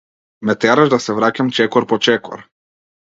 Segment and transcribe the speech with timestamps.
[0.49, 2.47] Ме тераш да се враќам чекор по чекор.